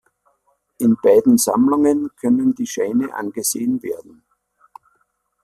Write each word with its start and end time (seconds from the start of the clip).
In 0.79 0.95
beiden 1.03 1.37
Sammlungen 1.37 2.09
können 2.15 2.55
die 2.55 2.65
Scheine 2.65 3.13
angesehen 3.13 3.83
werden. 3.83 4.23